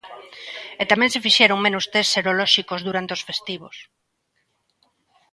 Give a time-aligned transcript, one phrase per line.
[0.81, 3.75] E tamén se fixeron menos tests serolóxicos durante os festivos.